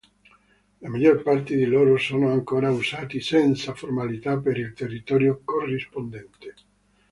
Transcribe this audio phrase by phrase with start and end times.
[0.79, 6.55] La maggior parte di loro sono ancora usati senza formalità per il territorio corrispondente.